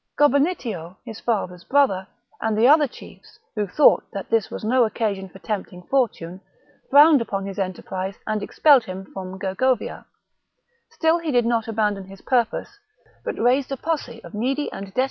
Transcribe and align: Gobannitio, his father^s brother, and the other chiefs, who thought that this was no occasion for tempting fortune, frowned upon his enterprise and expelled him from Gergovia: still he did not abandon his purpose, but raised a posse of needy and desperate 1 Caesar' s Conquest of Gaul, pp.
Gobannitio, 0.17 0.97
his 1.05 1.21
father^s 1.21 1.67
brother, 1.67 2.07
and 2.41 2.57
the 2.57 2.67
other 2.67 2.87
chiefs, 2.87 3.37
who 3.53 3.67
thought 3.67 4.03
that 4.13 4.31
this 4.31 4.49
was 4.49 4.63
no 4.63 4.83
occasion 4.83 5.29
for 5.29 5.37
tempting 5.37 5.83
fortune, 5.91 6.41
frowned 6.89 7.21
upon 7.21 7.45
his 7.45 7.59
enterprise 7.59 8.15
and 8.25 8.41
expelled 8.41 8.85
him 8.85 9.05
from 9.13 9.37
Gergovia: 9.37 10.05
still 10.89 11.19
he 11.19 11.29
did 11.31 11.45
not 11.45 11.67
abandon 11.67 12.05
his 12.05 12.21
purpose, 12.21 12.79
but 13.23 13.37
raised 13.37 13.71
a 13.71 13.77
posse 13.77 14.23
of 14.23 14.33
needy 14.33 14.33
and 14.33 14.35
desperate 14.35 14.35
1 14.35 14.35
Caesar' 14.35 14.35
s 14.35 14.39
Conquest 14.39 14.69
of 14.71 14.93
Gaul, 14.95 14.97
pp. 14.97 14.99